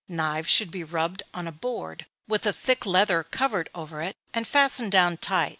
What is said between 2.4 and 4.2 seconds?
a thick leather covered over it,